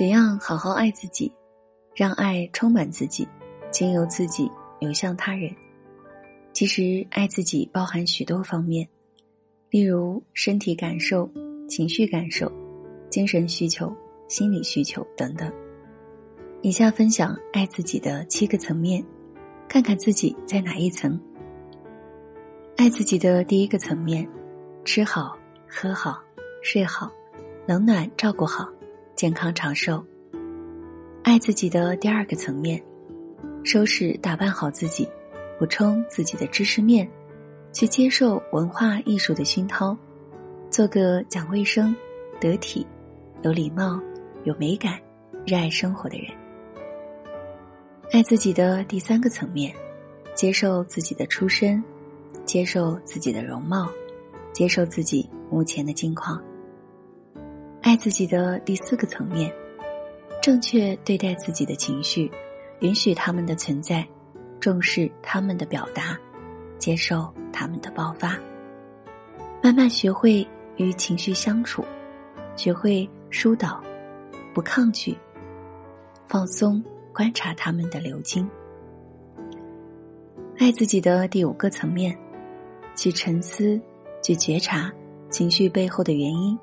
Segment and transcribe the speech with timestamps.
[0.00, 1.30] 怎样好好爱自己，
[1.94, 3.28] 让爱充满自己，
[3.70, 5.54] 经由自己流向他人？
[6.54, 8.88] 其实，爱自己包含许多方面，
[9.68, 11.30] 例如身体感受、
[11.68, 12.50] 情绪感受、
[13.10, 13.94] 精神需求、
[14.26, 15.52] 心理需求等等。
[16.62, 19.04] 以下分享爱自己的七个层面，
[19.68, 21.20] 看看自己在哪一层。
[22.78, 24.26] 爱自己的第一个层面：
[24.82, 25.36] 吃好、
[25.68, 26.18] 喝好、
[26.62, 27.12] 睡好、
[27.66, 28.66] 冷暖照顾好、
[29.20, 30.02] 健康长寿。
[31.22, 32.82] 爱自己的第二个层面：
[33.62, 35.06] 收拾打扮好自己。
[35.58, 37.06] 补充自己的知识面，
[37.70, 39.94] 去接受文化艺术的熏陶，
[40.70, 41.94] 做个讲卫生、
[42.40, 42.86] 得体、
[43.42, 44.00] 有礼貌、
[44.44, 44.98] 有美感、
[45.46, 46.34] 热爱生活的人。
[48.12, 49.70] 爱自己的第三个层面，
[50.34, 51.84] 接受自己的出身，
[52.46, 53.86] 接受自己的容貌，
[54.54, 56.42] 接受自己目前的境况。
[57.90, 59.52] 爱自己的第四个层面，
[60.40, 62.30] 正确对待自己的情绪，
[62.82, 64.06] 允许他们的存在。
[64.60, 66.16] 重视他们的表达，
[66.78, 68.38] 接受他们的爆发，
[69.60, 71.84] 慢慢学会与情绪相处，
[72.54, 73.82] 学会疏导，
[74.54, 75.18] 不抗拒，
[76.28, 76.80] 放松，
[77.12, 78.48] 观察他们的流经。
[80.58, 82.16] 爱自己的第五个层面，
[82.94, 83.80] 去沉思，
[84.22, 84.92] 去觉察
[85.28, 86.56] 情绪背后的原因，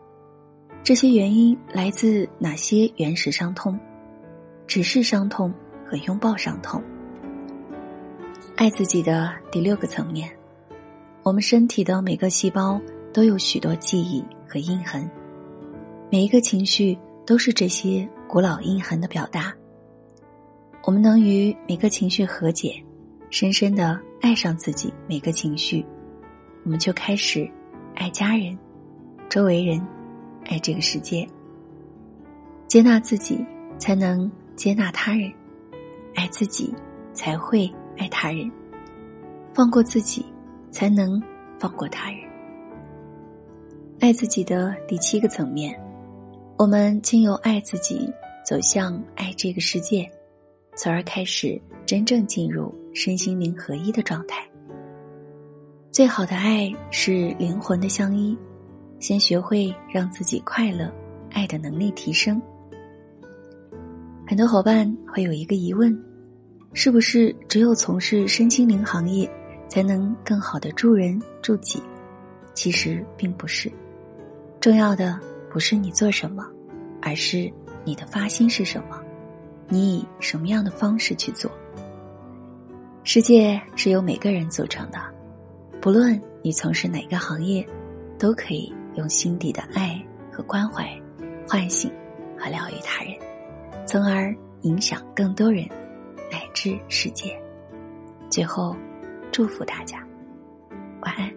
[0.88, 3.78] 这些原因来自哪些原始伤痛，
[4.66, 5.54] 直视伤痛
[5.86, 6.82] 和拥抱伤痛。
[8.56, 10.32] 爱自己的第六个层面，
[11.24, 12.80] 我们身体的每个细胞
[13.12, 15.12] 都有许多记忆和印痕，
[16.10, 19.54] 每一个情绪都是这些古老印痕的表达。
[20.86, 22.82] 我们能与每个情绪和解，
[23.30, 25.86] 深深的爱上自己每个情绪，
[26.64, 27.46] 我们就开始
[27.94, 28.58] 爱家人、
[29.28, 29.86] 周围人，
[30.48, 31.28] 爱这个世界。
[32.68, 33.46] 接纳自己，
[33.78, 35.32] 才能接纳他人；
[36.16, 36.74] 爱自己，
[37.14, 37.72] 才会。
[38.00, 38.52] 爱他人，
[39.56, 40.24] 放过自己，
[40.70, 41.20] 才能
[41.58, 42.20] 放过他人。
[44.00, 45.76] 爱自己的第七个层面，
[46.60, 48.08] 我们经由爱自己
[48.46, 50.08] 走向爱这个世界，
[50.76, 54.48] 从而开始真正进入身心灵合一的状态。
[55.92, 58.38] 最好的爱是灵魂的相依，
[59.00, 60.92] 先学会让自己快乐，
[61.32, 62.42] 爱的能力提升。
[64.28, 65.98] 很多伙伴会有一个疑问。
[66.74, 69.28] 是不是只有从事身心灵行业，
[69.68, 71.82] 才能更好的助人助己？
[72.54, 73.72] 其实并不是，
[74.60, 75.20] 重要的
[75.50, 76.46] 不是你做什么，
[77.02, 77.52] 而是
[77.84, 79.02] 你的发心是什么，
[79.70, 81.50] 你以什么样的方式去做。
[83.04, 85.00] 世界是由每个人组成的，
[85.82, 87.66] 不论你从事哪个行业，
[88.20, 90.90] 都可以用心底的爱和关怀，
[91.48, 91.90] 唤醒
[92.38, 93.14] 和疗愈他人，
[93.86, 95.66] 从而影响更多人。
[96.30, 97.42] 乃至世界。
[98.30, 98.76] 最后，
[99.32, 100.06] 祝福大家，
[101.00, 101.32] 晚安。